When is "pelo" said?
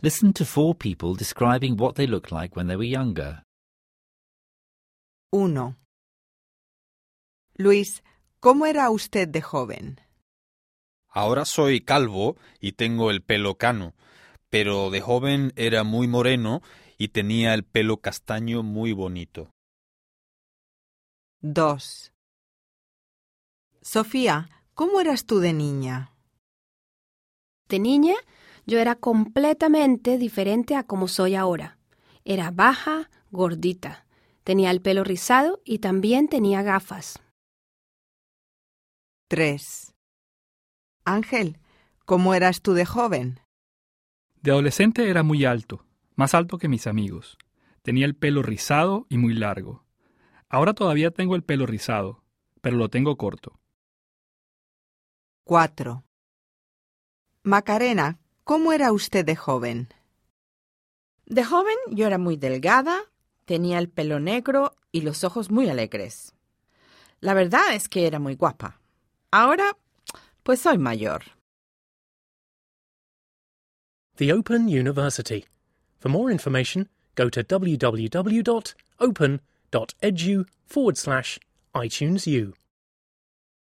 13.22-13.56, 17.64-17.96, 34.82-35.04, 48.16-48.42, 51.42-51.64, 63.90-64.20